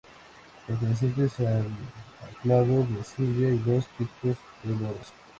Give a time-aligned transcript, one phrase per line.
[0.65, 1.63] Perteneciente al
[2.41, 5.13] clado de "Sylvia" y los picos de loros.